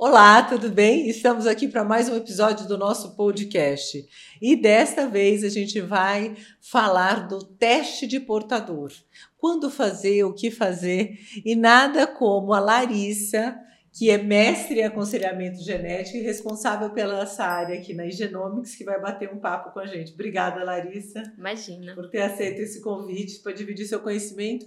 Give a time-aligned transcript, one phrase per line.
[0.00, 1.08] Olá, tudo bem?
[1.08, 4.06] Estamos aqui para mais um episódio do nosso podcast.
[4.40, 8.92] E desta vez a gente vai falar do teste de portador.
[9.36, 13.58] Quando fazer, o que fazer, e nada como a Larissa,
[13.92, 18.84] que é mestre em aconselhamento genético e responsável pela essa área aqui na Genomics, que
[18.84, 20.12] vai bater um papo com a gente.
[20.12, 21.22] Obrigada, Larissa.
[21.36, 21.94] Imagina.
[21.94, 24.66] Por ter aceito esse convite para dividir seu conhecimento.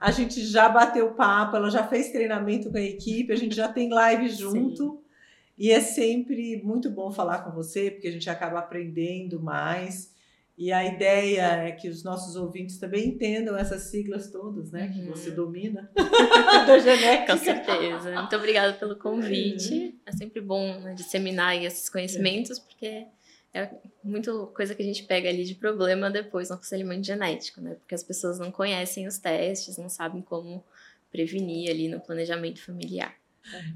[0.00, 3.68] A gente já bateu papo, ela já fez treinamento com a equipe, a gente já
[3.68, 4.92] tem live junto.
[4.92, 5.02] Sim.
[5.58, 10.12] E é sempre muito bom falar com você, porque a gente acaba aprendendo mais.
[10.56, 14.86] E a ideia é que os nossos ouvintes também entendam essas siglas todas, né?
[14.86, 14.92] Uhum.
[14.92, 15.90] Que você domina
[16.66, 17.36] da genética.
[17.36, 18.14] Com certeza.
[18.14, 19.72] Muito obrigada pelo convite.
[19.72, 19.98] Uhum.
[20.04, 23.06] É sempre bom né, disseminar esses conhecimentos, porque
[23.54, 23.70] é
[24.04, 27.74] muita coisa que a gente pega ali de problema depois no aconselhamento genético, né?
[27.74, 30.62] Porque as pessoas não conhecem os testes, não sabem como
[31.10, 33.14] prevenir ali no planejamento familiar.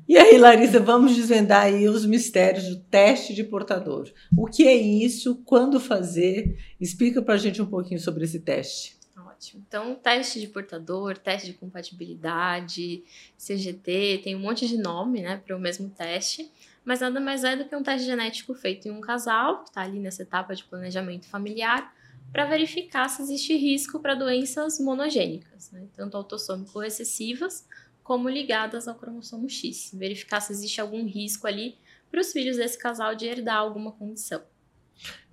[0.09, 4.11] E aí, Larissa, vamos desvendar aí os mistérios do teste de portador.
[4.37, 5.43] O que é isso?
[5.45, 6.59] Quando fazer?
[6.81, 8.97] Explica para a gente um pouquinho sobre esse teste.
[9.17, 9.63] Ótimo.
[9.67, 13.03] Então, teste de portador, teste de compatibilidade,
[13.37, 16.51] CGT, tem um monte de nome, né, para o mesmo teste
[16.87, 19.83] mas nada mais é do que um teste genético feito em um casal, que está
[19.83, 21.93] ali nessa etapa de planejamento familiar,
[22.31, 25.89] para verificar se existe risco para doenças monogênicas, né?
[25.97, 27.67] tanto autossômico recessivas
[28.07, 29.91] como ligadas ao cromossomo X.
[29.93, 31.77] Verificar se existe algum risco ali
[32.09, 34.43] para os filhos desse casal de herdar alguma condição.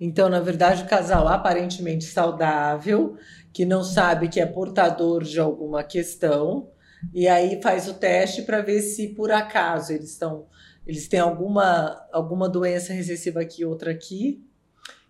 [0.00, 3.16] Então, na verdade, o casal aparentemente saudável,
[3.52, 6.68] que não sabe que é portador de alguma questão,
[7.14, 10.46] e aí faz o teste para ver se por acaso eles estão
[10.86, 14.44] eles têm alguma, alguma doença recessiva aqui, outra aqui,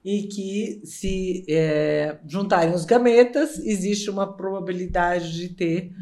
[0.05, 5.93] e que se é, juntarem os gametas, existe uma probabilidade de ter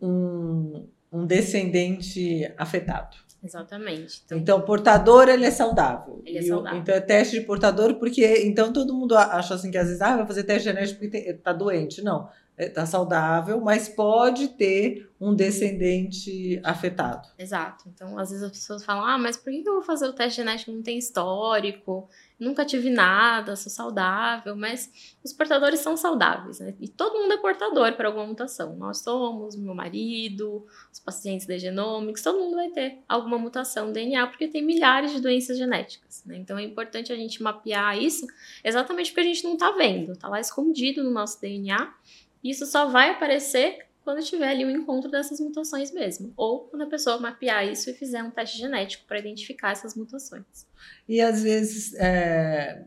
[0.00, 3.16] um, um descendente afetado.
[3.44, 4.22] Exatamente.
[4.24, 6.22] Então, então, portador ele é saudável.
[6.24, 6.78] Ele é saudável.
[6.78, 10.16] então é teste de portador porque então todo mundo acha assim que às vezes ah,
[10.16, 12.02] vai fazer teste genético porque está doente.
[12.02, 17.28] Não é, saudável, mas pode ter um descendente afetado.
[17.38, 17.84] Exato.
[17.88, 20.36] Então, às vezes as pessoas falam: ah, mas por que eu vou fazer o teste
[20.36, 20.72] genético?
[20.72, 22.08] Não tem histórico,
[22.42, 24.56] nunca tive nada, sou saudável.
[24.56, 26.74] Mas os portadores são saudáveis, né?
[26.80, 28.76] E todo mundo é portador para alguma mutação.
[28.76, 33.92] Nós somos, meu marido, os pacientes da Genomics, todo mundo vai ter alguma mutação no
[33.92, 36.22] DNA, porque tem milhares de doenças genéticas.
[36.26, 36.36] Né?
[36.36, 38.26] Então, é importante a gente mapear isso
[38.64, 41.94] exatamente porque a gente não está vendo, está lá escondido no nosso DNA.
[42.42, 46.86] Isso só vai aparecer quando tiver ali o encontro dessas mutações mesmo, ou quando a
[46.86, 50.66] pessoa mapear isso e fizer um teste genético para identificar essas mutações.
[51.08, 52.84] E às vezes é,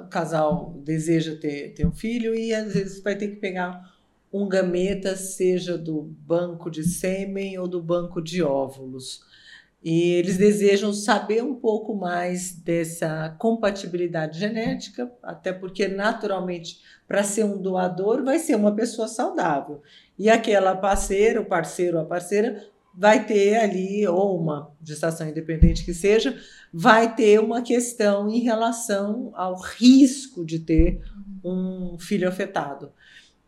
[0.00, 3.94] o casal deseja ter, ter um filho e às vezes vai ter que pegar
[4.32, 9.24] um gameta, seja do banco de sêmen ou do banco de óvulos.
[9.88, 17.44] E eles desejam saber um pouco mais dessa compatibilidade genética, até porque, naturalmente, para ser
[17.44, 19.80] um doador, vai ser uma pessoa saudável.
[20.18, 25.84] E aquela parceira, o parceiro ou a parceira, vai ter ali, ou uma gestação independente
[25.84, 26.36] que seja,
[26.74, 31.00] vai ter uma questão em relação ao risco de ter
[31.44, 32.90] um filho afetado.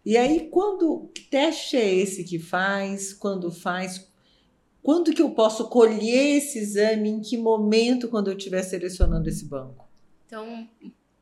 [0.06, 3.12] E aí, quando que teste é esse que faz?
[3.12, 4.07] Quando faz?
[4.82, 7.08] Quando que eu posso colher esse exame?
[7.08, 9.86] Em que momento, quando eu estiver selecionando esse banco?
[10.26, 10.68] Então,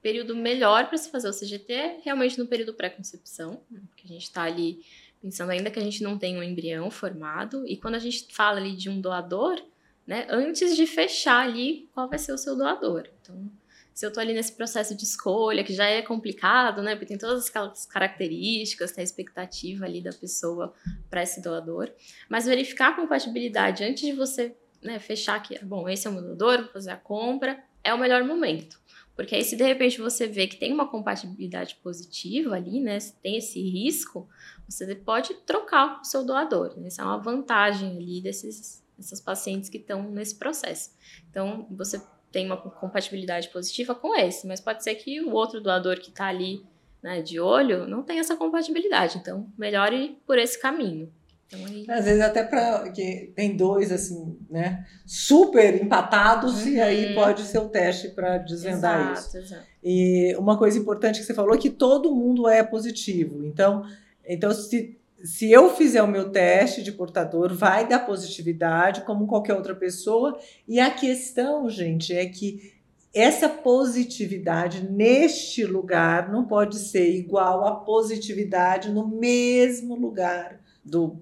[0.07, 4.23] período melhor para se fazer o CGT é realmente no período pré-concepção, porque a gente
[4.23, 4.81] está ali
[5.21, 8.59] pensando ainda que a gente não tem um embrião formado, e quando a gente fala
[8.59, 9.61] ali de um doador,
[10.07, 13.09] né, antes de fechar ali qual vai ser o seu doador.
[13.21, 13.51] Então,
[13.97, 16.95] se eu estou ali nesse processo de escolha, que já é complicado, né?
[16.95, 20.75] Porque tem todas aquelas características, tem a expectativa ali da pessoa
[21.09, 21.91] para esse doador.
[22.29, 26.23] Mas verificar a compatibilidade antes de você né, fechar que, bom, esse é o meu
[26.23, 28.79] doador, vou fazer a compra, é o melhor momento.
[29.15, 33.01] Porque aí, se de repente você vê que tem uma compatibilidade positiva ali, né?
[33.01, 34.29] Se tem esse risco,
[34.69, 36.79] você pode trocar o seu doador.
[36.79, 36.89] Né?
[36.89, 40.91] Isso é uma vantagem ali desses, desses pacientes que estão nesse processo.
[41.31, 41.99] Então, você
[42.31, 46.27] tem uma compatibilidade positiva com esse, mas pode ser que o outro doador que está
[46.27, 46.65] ali
[47.03, 49.19] né, de olho não tenha essa compatibilidade.
[49.19, 51.11] Então, melhore por esse caminho.
[51.47, 51.87] Então, aí...
[51.89, 56.69] Às vezes até para que tem dois assim, né, super empatados uhum.
[56.69, 57.15] e aí uhum.
[57.15, 59.39] pode ser o teste para desvendar exato, isso.
[59.39, 59.67] Exato.
[59.83, 63.45] E uma coisa importante que você falou é que todo mundo é positivo.
[63.45, 63.85] Então,
[64.25, 69.55] então se se eu fizer o meu teste de portador, vai dar positividade, como qualquer
[69.55, 70.39] outra pessoa.
[70.69, 72.75] E a questão, gente, é que
[73.15, 81.17] essa positividade neste lugar não pode ser igual à positividade no mesmo lugar do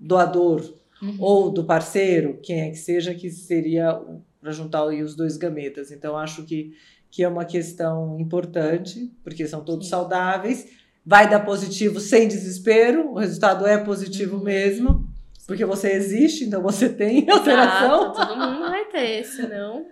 [0.00, 1.16] doador uhum.
[1.20, 4.00] ou do parceiro, quem é que seja, que seria
[4.40, 5.90] para juntar os dois gametas.
[5.90, 6.72] Então, acho que,
[7.10, 9.90] que é uma questão importante, porque são todos Sim.
[9.90, 10.66] saudáveis.
[11.08, 14.42] Vai dar positivo sem desespero, o resultado é positivo uhum.
[14.42, 15.08] mesmo,
[15.46, 18.12] porque você existe, então você tem alteração.
[18.12, 19.86] Exato, todo mundo vai ter, senão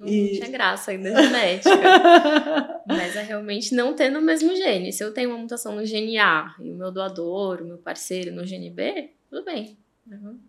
[0.00, 0.32] não e...
[0.32, 1.70] tinha graça ainda genética.
[2.84, 4.92] Mas é realmente não ter no mesmo gene.
[4.92, 8.34] Se eu tenho uma mutação no gene A e o meu doador, o meu parceiro
[8.34, 9.78] no gene B, tudo bem.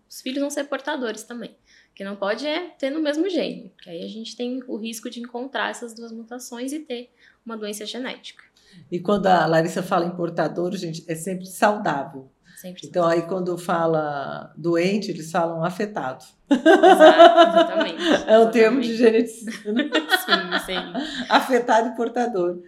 [0.10, 1.56] Os filhos vão ser portadores também
[1.96, 5.10] que não pode é ter no mesmo gene, porque aí a gente tem o risco
[5.10, 7.12] de encontrar essas duas mutações e ter
[7.46, 8.44] uma doença genética.
[8.92, 12.30] E quando a Larissa fala em portador, gente, é sempre saudável.
[12.62, 16.24] Sempre então, aí quando fala doente, eles falam afetado.
[16.52, 18.04] exatamente.
[18.28, 19.72] É um termo de geneticista.
[19.74, 19.90] Né?
[20.26, 21.26] sim, sim.
[21.28, 22.60] Afetado e portador.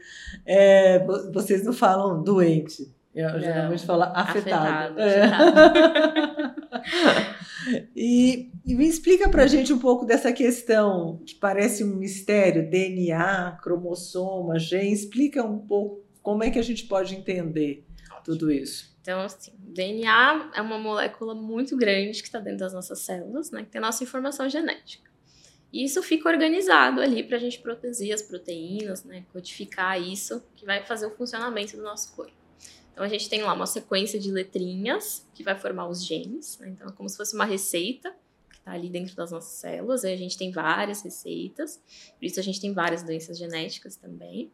[0.45, 2.91] É, vocês não falam doente.
[3.13, 4.99] Eu não, geralmente falo afetado.
[4.99, 5.23] afetado, é.
[7.95, 13.57] E, e, me explica para gente um pouco dessa questão que parece um mistério, DNA,
[13.61, 14.91] cromossoma, gene.
[14.91, 17.85] Explica um pouco como é que a gente pode entender
[18.23, 18.93] tudo isso.
[19.01, 23.63] Então, assim, DNA é uma molécula muito grande que está dentro das nossas células, né?
[23.63, 25.11] Que tem a nossa informação genética.
[25.73, 29.25] E isso fica organizado ali para a gente produzir as proteínas, né?
[29.33, 32.42] Codificar isso, que vai fazer o funcionamento do nosso corpo.
[32.93, 36.57] Então a gente tem lá uma sequência de letrinhas que vai formar os genes.
[36.59, 36.69] Né?
[36.69, 38.15] Então é como se fosse uma receita
[38.49, 40.03] que está ali dentro das nossas células.
[40.03, 41.81] E a gente tem várias receitas.
[42.17, 44.51] Por isso a gente tem várias doenças genéticas também.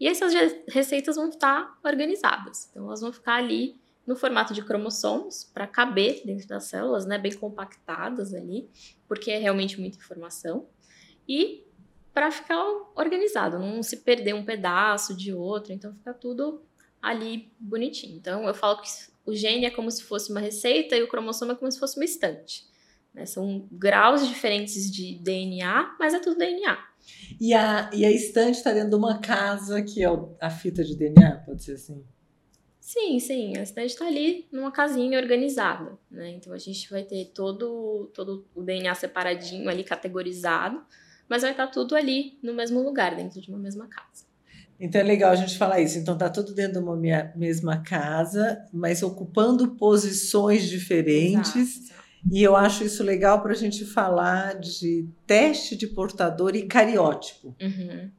[0.00, 0.32] E essas
[0.68, 2.68] receitas vão estar organizadas.
[2.70, 7.18] Então elas vão ficar ali no formato de cromossomos para caber dentro das células, né,
[7.18, 8.70] bem compactadas ali,
[9.08, 10.68] porque é realmente muita informação.
[11.28, 11.66] E
[12.14, 16.62] para ficar organizado, não se perder um pedaço de outro, então fica tudo
[17.00, 18.16] ali bonitinho.
[18.16, 18.88] Então, eu falo que
[19.24, 21.98] o gene é como se fosse uma receita e o cromossomo é como se fosse
[21.98, 22.64] uma estante.
[23.12, 23.24] Né?
[23.26, 26.78] São graus diferentes de DNA, mas é tudo DNA.
[27.40, 30.08] E a, e a estante está dentro de uma casa que é
[30.40, 32.04] a fita de DNA, pode ser assim?
[32.78, 33.56] Sim, sim.
[33.56, 35.98] A estante está ali numa casinha organizada.
[36.10, 36.30] Né?
[36.32, 40.84] Então a gente vai ter todo, todo o DNA separadinho ali, categorizado,
[41.28, 44.25] mas vai estar tá tudo ali no mesmo lugar, dentro de uma mesma casa.
[44.78, 45.98] Então é legal a gente falar isso.
[45.98, 46.96] Então tá tudo dentro de uma
[47.34, 51.56] mesma casa, mas ocupando posições diferentes.
[51.56, 51.96] Exato.
[52.30, 57.54] E eu acho isso legal para a gente falar de teste de portador e cariótipo.
[57.60, 58.10] Uhum,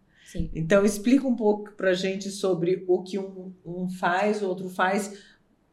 [0.54, 4.70] então explica um pouco para a gente sobre o que um, um, faz, o outro
[4.70, 5.14] faz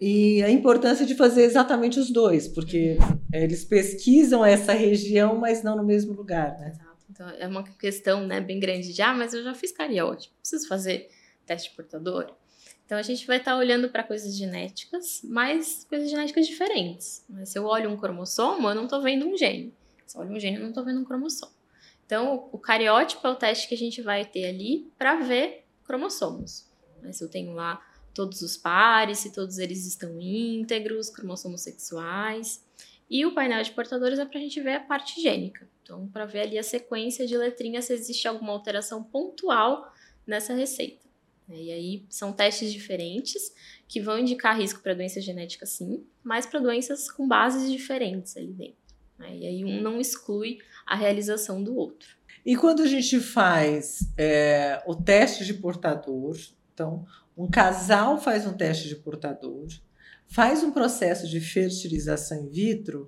[0.01, 3.19] e a importância de fazer exatamente os dois, porque uhum.
[3.33, 6.73] eles pesquisam essa região, mas não no mesmo lugar, né?
[7.15, 10.67] Então, é uma questão né, bem grande de, ah, mas eu já fiz cariótipo, preciso
[10.67, 11.09] fazer
[11.47, 12.35] teste portador?
[12.85, 17.25] Então, a gente vai estar tá olhando para coisas genéticas, mas coisas genéticas diferentes.
[17.29, 19.73] Mas se eu olho um cromossomo, eu não estou vendo um gene.
[20.05, 21.53] Se eu olho um gene, eu não estou vendo um cromossomo.
[22.05, 26.69] Então, o cariótipo é o teste que a gente vai ter ali para ver cromossomos.
[27.01, 27.81] Mas se eu tenho lá
[28.13, 32.61] todos os pares, se todos eles estão íntegros, cromossomos sexuais.
[33.09, 35.69] E o painel de portadores é para a gente ver a parte gênica.
[35.85, 39.93] Então, para ver ali a sequência de letrinhas se existe alguma alteração pontual
[40.27, 41.05] nessa receita.
[41.47, 43.53] E aí são testes diferentes
[43.87, 48.53] que vão indicar risco para doenças genéticas, sim, mas para doenças com bases diferentes ali
[48.53, 48.85] dentro.
[49.21, 52.09] E aí um não exclui a realização do outro.
[52.47, 56.37] E quando a gente faz é, o teste de portador,
[56.73, 59.67] então um casal faz um teste de portador,
[60.27, 63.07] faz um processo de fertilização in vitro,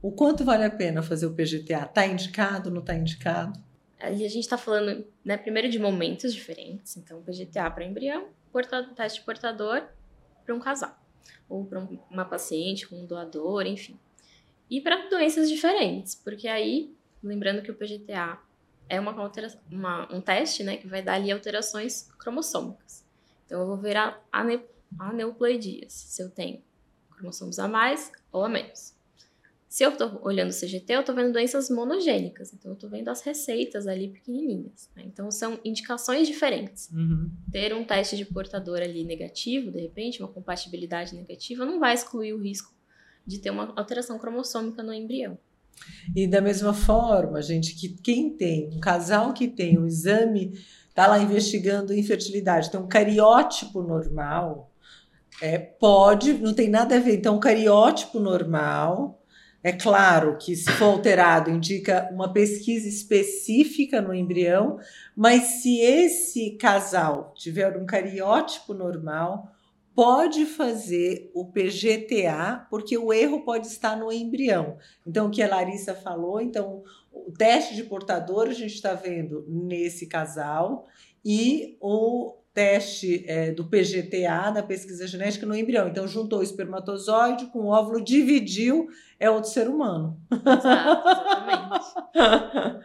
[0.00, 1.82] o quanto vale a pena fazer o PGTA?
[1.82, 3.58] Está indicado, não está indicado?
[4.00, 6.96] Ali a gente está falando, né, primeiro de momentos diferentes.
[6.96, 9.84] Então, PGTA para embrião, portador, teste portador
[10.44, 10.96] para um casal.
[11.48, 13.98] Ou para uma paciente com um doador, enfim.
[14.68, 18.38] E para doenças diferentes, porque aí, lembrando que o PGTA
[18.88, 19.14] é uma,
[19.70, 23.04] uma, um teste né, que vai dar ali alterações cromossômicas.
[23.46, 24.18] Então, eu vou ver a,
[24.98, 26.60] aneuploidias, se eu tenho
[27.10, 28.94] cromossomos a mais ou a menos.
[29.72, 33.08] Se eu estou olhando o CGT, eu estou vendo doenças monogênicas, então eu estou vendo
[33.08, 34.90] as receitas ali pequenininhas.
[34.94, 35.04] Né?
[35.06, 36.90] Então são indicações diferentes.
[36.90, 37.30] Uhum.
[37.50, 42.34] Ter um teste de portador ali negativo, de repente, uma compatibilidade negativa, não vai excluir
[42.34, 42.70] o risco
[43.26, 45.38] de ter uma alteração cromossômica no embrião.
[46.14, 50.52] E da mesma forma, gente, que quem tem um casal que tem um exame,
[50.86, 54.70] está lá investigando infertilidade, tem um cariótipo normal,
[55.40, 57.16] é, pode, não tem nada a ver.
[57.16, 59.18] Então, um cariótipo normal
[59.62, 64.78] é claro que, se for alterado, indica uma pesquisa específica no embrião,
[65.16, 69.52] mas se esse casal tiver um cariótipo normal,
[69.94, 74.78] pode fazer o PGTA, porque o erro pode estar no embrião.
[75.06, 79.44] Então, o que a Larissa falou, então, o teste de portador a gente está vendo
[79.46, 80.86] nesse casal
[81.24, 85.88] e o teste é, do PGTA, da pesquisa genética, no embrião.
[85.88, 90.20] Então, juntou o espermatozoide com o óvulo, dividiu, é outro ser humano.
[90.30, 92.84] Exato, exatamente.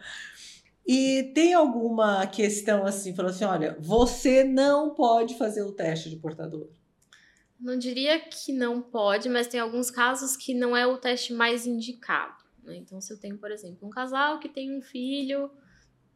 [0.86, 6.16] e tem alguma questão assim, falou assim, olha, você não pode fazer o teste de
[6.16, 6.68] portador.
[7.60, 11.66] Não diria que não pode, mas tem alguns casos que não é o teste mais
[11.66, 12.44] indicado.
[12.62, 12.76] Né?
[12.76, 15.50] Então, se eu tenho, por exemplo, um casal que tem um filho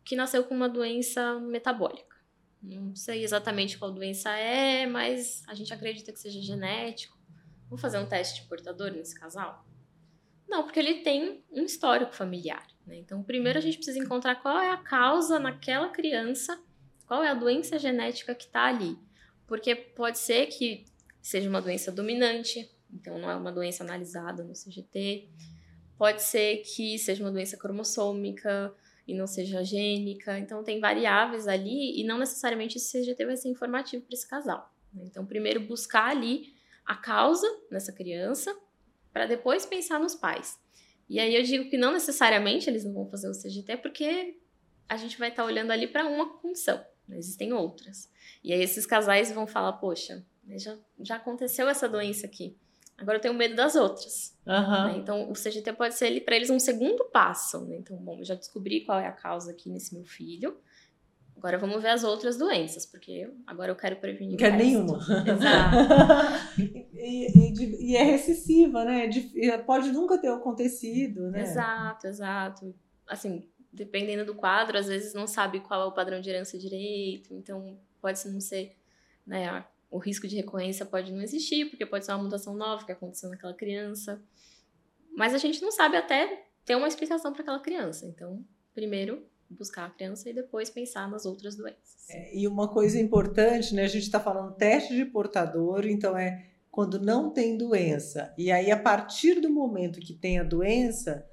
[0.05, 2.17] que nasceu com uma doença metabólica.
[2.63, 7.19] Não sei exatamente qual doença é, mas a gente acredita que seja genético.
[7.69, 9.67] Vou fazer um teste de portador nesse casal?
[10.49, 12.67] Não, porque ele tem um histórico familiar.
[12.87, 12.99] Né?
[12.99, 16.61] Então, primeiro a gente precisa encontrar qual é a causa naquela criança,
[17.07, 18.97] qual é a doença genética que está ali.
[19.47, 20.85] Porque pode ser que
[21.21, 25.29] seja uma doença dominante, então não é uma doença analisada no CGT.
[25.97, 28.75] Pode ser que seja uma doença cromossômica
[29.07, 30.39] e não seja gênica.
[30.39, 34.73] Então tem variáveis ali e não necessariamente esse CGT vai ser informativo para esse casal.
[34.93, 35.05] Né?
[35.07, 36.55] Então, primeiro buscar ali
[36.85, 38.57] a causa nessa criança
[39.13, 40.61] para depois pensar nos pais.
[41.09, 44.39] E aí eu digo que não necessariamente eles não vão fazer o CGT porque
[44.89, 46.85] a gente vai estar tá olhando ali para uma condição.
[47.07, 47.19] Né?
[47.19, 48.11] Existem outras.
[48.43, 52.57] E aí esses casais vão falar, poxa, né, já, já aconteceu essa doença aqui.
[52.99, 54.37] Agora eu tenho medo das outras.
[54.47, 54.87] Uhum.
[54.87, 54.95] Né?
[54.99, 57.65] Então, o CGT pode ser para eles um segundo passo.
[57.67, 57.77] Né?
[57.77, 60.57] Então, bom, eu já descobri qual é a causa aqui nesse meu filho.
[61.37, 64.33] Agora vamos ver as outras doenças, porque agora eu quero prevenir.
[64.33, 64.99] Não quer nenhuma.
[65.27, 65.77] Exato.
[66.95, 69.09] e, e, e, é recessiva, né?
[69.67, 71.43] Pode nunca ter acontecido, né?
[71.43, 72.75] Exato, exato.
[73.09, 77.35] Assim, dependendo do quadro, às vezes não sabe qual é o padrão de herança direito,
[77.35, 78.77] então pode não ser
[79.27, 82.93] né, o risco de recorrência pode não existir, porque pode ser uma mutação nova que
[82.93, 84.21] aconteceu naquela criança.
[85.15, 88.07] Mas a gente não sabe até ter uma explicação para aquela criança.
[88.07, 88.43] Então,
[88.75, 92.09] primeiro buscar a criança e depois pensar nas outras doenças.
[92.09, 93.85] É, e uma coisa importante, né?
[93.85, 98.33] A gente está falando teste de portador, então é quando não tem doença.
[98.39, 101.29] E aí, a partir do momento que tem a doença,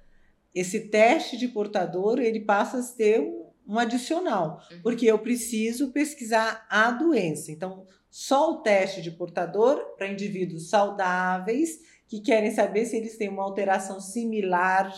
[0.54, 3.22] esse teste de portador ele passa a ter
[3.70, 4.82] um, adicional, uhum.
[4.82, 7.52] porque eu preciso pesquisar a doença.
[7.52, 13.30] Então, só o teste de portador para indivíduos saudáveis que querem saber se eles têm
[13.30, 14.92] uma alteração similar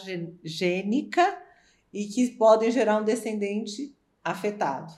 [0.43, 1.37] gênica
[1.93, 4.93] e que podem gerar um descendente afetado.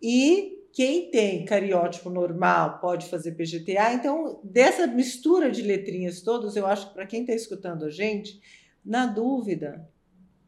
[0.00, 3.92] E quem tem cariótipo normal pode fazer PGTA.
[3.94, 8.40] Então, dessa mistura de letrinhas todas, eu acho que para quem está escutando a gente,
[8.84, 9.86] na dúvida,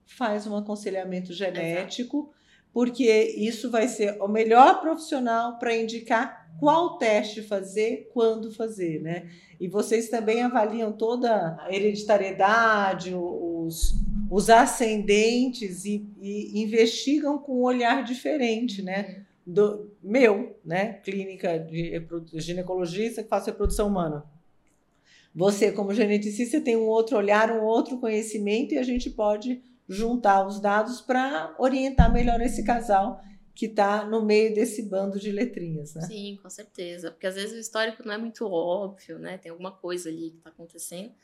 [0.06, 2.43] faz um aconselhamento genético, Exato.
[2.74, 9.30] Porque isso vai ser o melhor profissional para indicar qual teste fazer, quando fazer, né?
[9.60, 13.94] E vocês também avaliam toda a hereditariedade, os,
[14.28, 19.22] os ascendentes e, e investigam com um olhar diferente, né?
[19.46, 20.94] Do meu, né?
[20.94, 22.02] Clínica de
[22.34, 24.24] ginecologista que faço reprodução humana.
[25.32, 30.46] Você, como geneticista, tem um outro olhar, um outro conhecimento e a gente pode juntar
[30.46, 33.20] os dados para orientar melhor esse casal
[33.54, 36.02] que está no meio desse bando de letrinhas, né?
[36.02, 37.10] Sim, com certeza.
[37.10, 39.38] Porque às vezes o histórico não é muito óbvio, né?
[39.38, 41.14] Tem alguma coisa ali que está acontecendo,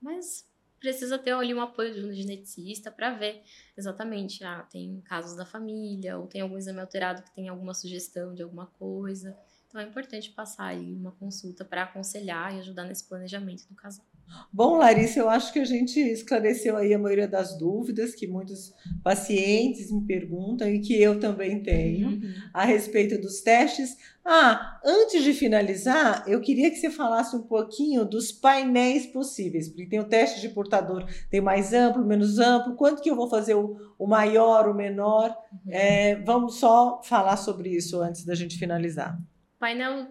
[0.00, 0.48] mas
[0.78, 3.42] precisa ter ali um apoio de um geneticista para ver
[3.76, 8.34] exatamente, ah, tem casos da família, ou tem algum exame alterado que tem alguma sugestão
[8.34, 9.36] de alguma coisa.
[9.70, 14.04] Então é importante passar ali uma consulta para aconselhar e ajudar nesse planejamento do casal.
[14.52, 18.72] Bom, Larissa, eu acho que a gente esclareceu aí a maioria das dúvidas que muitos
[19.02, 22.34] pacientes me perguntam e que eu também tenho uhum.
[22.52, 23.96] a respeito dos testes.
[24.24, 29.86] Ah, antes de finalizar, eu queria que você falasse um pouquinho dos painéis possíveis, porque
[29.86, 33.54] tem o teste de portador, tem mais amplo, menos amplo, quanto que eu vou fazer
[33.54, 35.30] o, o maior, o menor?
[35.52, 35.72] Uhum.
[35.72, 39.16] É, vamos só falar sobre isso antes da gente finalizar.
[39.60, 40.10] Painel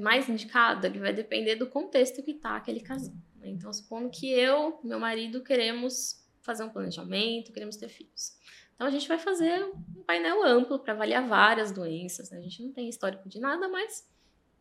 [0.00, 3.14] mais indicado, ele vai depender do contexto que está aquele casal.
[3.36, 3.48] Né?
[3.48, 8.36] Então, supondo que eu, meu marido, queremos fazer um planejamento, queremos ter filhos.
[8.74, 12.30] Então, a gente vai fazer um painel amplo para avaliar várias doenças.
[12.30, 12.36] Né?
[12.36, 14.06] A gente não tem histórico de nada, mas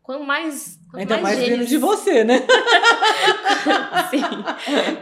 [0.05, 0.79] quanto mais.
[0.89, 1.69] Quanto Ainda mais, mais genes...
[1.69, 2.39] de você, né?
[4.09, 4.21] Sim.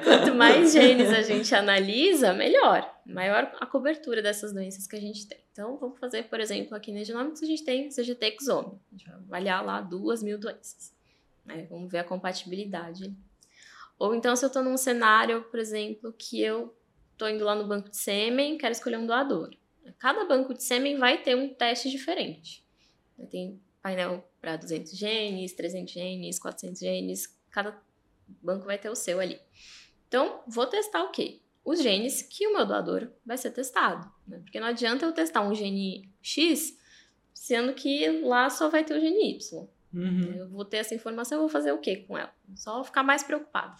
[0.03, 2.89] Quanto mais genes a gente analisa, melhor.
[3.05, 5.39] Maior a cobertura dessas doenças que a gente tem.
[5.51, 8.79] Então, vamos fazer, por exemplo, aqui na Genomics, a gente tem CGT Exome.
[8.91, 10.93] A gente vai avaliar lá duas mil doenças.
[11.69, 13.13] Vamos ver a compatibilidade
[14.03, 16.75] ou então, se eu estou num cenário, por exemplo, que eu
[17.13, 19.55] estou indo lá no banco de sêmen, quero escolher um doador.
[19.97, 22.65] Cada banco de sêmen vai ter um teste diferente.
[23.29, 27.77] Tem painel para 200 genes, 300 genes, 400 genes, cada
[28.41, 29.39] banco vai ter o seu ali.
[30.07, 31.41] Então, vou testar o quê?
[31.65, 34.09] Os genes que o meu doador vai ser testado.
[34.27, 34.39] Né?
[34.39, 36.79] Porque não adianta eu testar um gene X,
[37.33, 39.67] sendo que lá só vai ter o gene Y.
[39.93, 40.33] Uhum.
[40.35, 42.33] Eu vou ter essa informação, eu vou fazer o quê com ela?
[42.55, 43.75] Só ficar mais preocupado.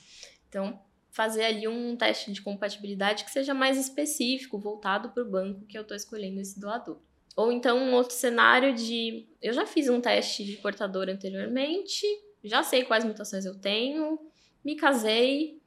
[0.50, 0.80] Então,
[1.12, 5.78] fazer ali um teste de compatibilidade que seja mais específico, voltado para o banco que
[5.78, 7.00] eu estou escolhendo esse doador.
[7.36, 12.06] Ou então um outro cenário de eu já fiz um teste de portador anteriormente,
[12.44, 14.20] já sei quais mutações eu tenho,
[14.64, 15.60] me casei,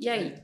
[0.00, 0.42] e aí?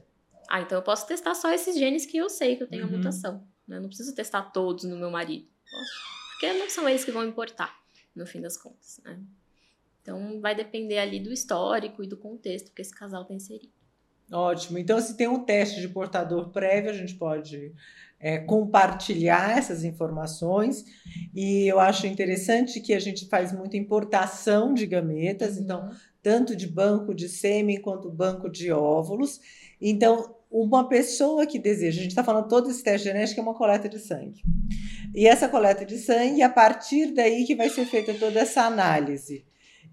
[0.49, 2.95] Ah, então eu posso testar só esses genes que eu sei que eu tenho uhum.
[2.95, 3.47] a mutação.
[3.67, 3.77] Né?
[3.77, 5.49] Eu não preciso testar todos no meu marido.
[6.33, 7.75] Porque não são eles que vão importar,
[8.15, 9.01] no fim das contas.
[9.05, 9.19] Né?
[10.03, 13.73] Então vai depender ali do histórico e do contexto que esse casal tem inserido.
[14.31, 14.79] Ótimo.
[14.79, 17.75] Então, se tem um teste de portador prévio, a gente pode
[18.25, 20.87] é, compartilhar essas informações.
[21.35, 25.95] E eu acho interessante que a gente faz muita importação de gametas, então, uhum.
[26.23, 29.41] tanto de banco de sêmen quanto banco de óvulos.
[29.79, 33.53] Então, uma pessoa que deseja, a gente está falando todo esse teste genético é uma
[33.53, 34.41] coleta de sangue.
[35.15, 39.45] E essa coleta de sangue, a partir daí que vai ser feita toda essa análise.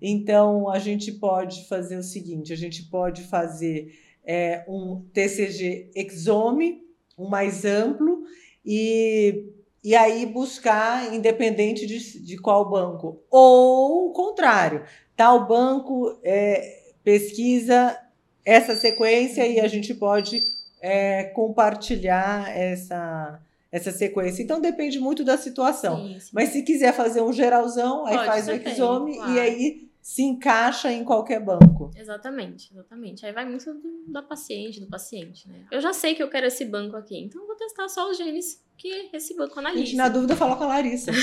[0.02, 6.91] Então, a gente pode fazer o seguinte: a gente pode fazer é, um TCG exome,
[7.18, 8.24] um mais amplo,
[8.66, 9.46] e,
[9.84, 13.22] e aí buscar independente de, de qual banco.
[13.30, 14.84] Ou o contrário,
[15.16, 17.98] tal banco é, pesquisa
[18.46, 20.44] essa sequência e a gente pode
[20.82, 23.40] é, compartilhar essa,
[23.72, 24.42] essa sequência.
[24.42, 25.98] Então depende muito da situação.
[25.98, 26.30] Sim, sim.
[26.34, 29.32] Mas se quiser fazer um geralzão, aí faz o exome claro.
[29.32, 31.92] e aí se encaixa em qualquer banco.
[31.96, 33.26] Exatamente, exatamente.
[33.26, 35.66] Aí vai muito do, da paciente, do paciente, né?
[35.72, 38.18] Eu já sei que eu quero esse banco aqui, então eu vou testar só os
[38.18, 39.86] genes que esse banco analisa.
[39.86, 41.12] Gente, na dúvida, fala com a Larissa.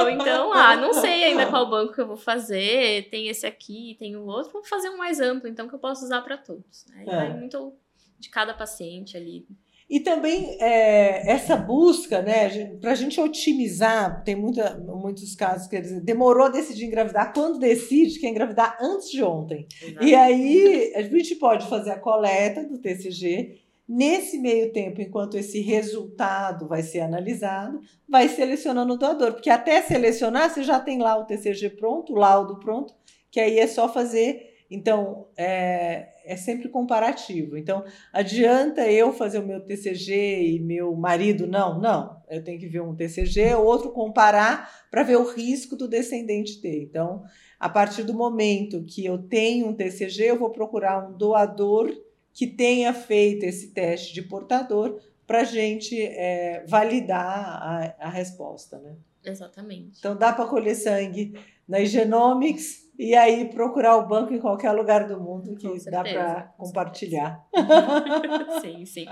[0.00, 3.96] Ou então, ah, não sei ainda qual banco que eu vou fazer, tem esse aqui,
[3.98, 6.86] tem o outro, vou fazer um mais amplo, então, que eu posso usar para todos.
[6.94, 7.16] Aí é.
[7.16, 7.74] vai muito
[8.18, 9.46] de cada paciente ali.
[9.90, 12.48] E também é, essa busca, né,
[12.80, 17.58] para a gente otimizar, tem muita, muitos casos que dizer, demorou a decidir engravidar, quando
[17.58, 19.66] decide, quer engravidar antes de ontem.
[19.82, 20.06] Exato.
[20.06, 23.58] E aí a gente pode fazer a coleta do TCG.
[23.88, 29.82] Nesse meio tempo, enquanto esse resultado vai ser analisado, vai selecionando o doador, porque até
[29.82, 32.94] selecionar você já tem lá o TCG pronto, o laudo pronto,
[33.28, 37.56] que aí é só fazer então, é, é sempre comparativo.
[37.56, 41.80] Então, adianta eu fazer o meu TCG e meu marido não?
[41.80, 42.22] Não.
[42.30, 46.82] Eu tenho que ver um TCG, outro comparar para ver o risco do descendente ter.
[46.82, 47.24] Então,
[47.58, 51.92] a partir do momento que eu tenho um TCG, eu vou procurar um doador
[52.32, 58.78] que tenha feito esse teste de portador para a gente é, validar a, a resposta,
[58.78, 58.94] né?
[59.24, 59.98] Exatamente.
[59.98, 61.34] Então, dá para colher sangue
[61.68, 66.52] na Genomics e aí procurar o banco em qualquer lugar do mundo que dá para
[66.58, 67.42] compartilhar.
[68.60, 69.06] sim, sim.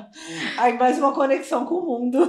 [0.58, 2.18] Aí mais uma conexão com o mundo.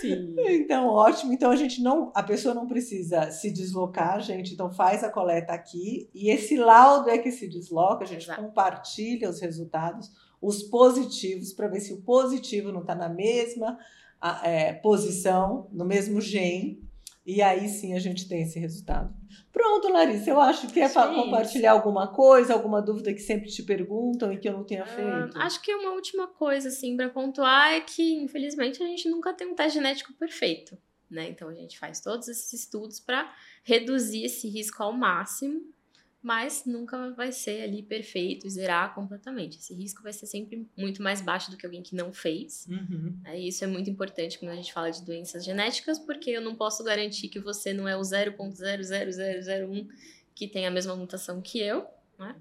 [0.00, 0.34] sim.
[0.38, 1.32] Então, ótimo.
[1.32, 4.54] Então a gente não, a pessoa não precisa se deslocar, gente.
[4.54, 8.42] Então faz a coleta aqui e esse laudo é que se desloca, a gente Exato.
[8.42, 10.10] compartilha os resultados,
[10.42, 13.78] os positivos para ver se o positivo não está na mesma
[14.42, 16.84] é, posição, no mesmo gene
[17.26, 19.12] e aí sim a gente tem esse resultado.
[19.52, 23.62] Pronto, Larissa, eu acho que é para compartilhar alguma coisa, alguma dúvida que sempre te
[23.64, 25.38] perguntam e que eu não tenha ah, feito.
[25.38, 29.48] acho que uma última coisa, assim, para pontuar é que, infelizmente, a gente nunca tem
[29.48, 30.78] um teste genético perfeito.
[31.10, 31.28] Né?
[31.28, 35.60] Então a gente faz todos esses estudos para reduzir esse risco ao máximo
[36.26, 39.58] mas nunca vai ser ali perfeito, zerar completamente.
[39.58, 42.66] Esse risco vai ser sempre muito mais baixo do que alguém que não fez.
[42.68, 43.16] Uhum.
[43.24, 46.56] É, isso é muito importante quando a gente fala de doenças genéticas, porque eu não
[46.56, 49.86] posso garantir que você não é o 0.00001
[50.34, 51.86] que tem a mesma mutação que eu,
[52.18, 52.34] né?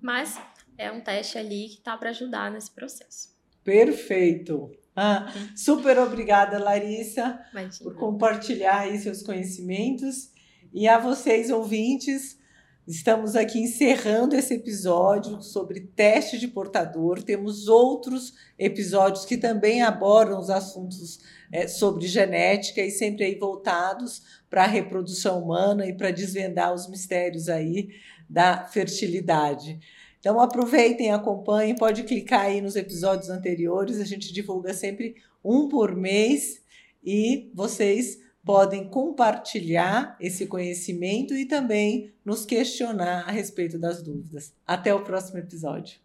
[0.00, 0.40] mas
[0.78, 3.36] é um teste ali que está para ajudar nesse processo.
[3.64, 4.70] Perfeito!
[4.94, 5.26] Ah,
[5.56, 7.90] super obrigada, Larissa, Imagina.
[7.90, 10.30] por compartilhar aí seus conhecimentos.
[10.72, 12.40] E a vocês, ouvintes,
[12.86, 17.22] Estamos aqui encerrando esse episódio sobre teste de portador.
[17.22, 21.20] Temos outros episódios que também abordam os assuntos
[21.52, 26.88] é, sobre genética e sempre aí voltados para a reprodução humana e para desvendar os
[26.88, 27.90] mistérios aí
[28.28, 29.78] da fertilidade.
[30.18, 35.14] Então aproveitem, acompanhem, pode clicar aí nos episódios anteriores, a gente divulga sempre
[35.44, 36.60] um por mês
[37.04, 44.52] e vocês podem compartilhar esse conhecimento e também nos questionar a respeito das dúvidas.
[44.66, 46.00] Até o próximo episódio.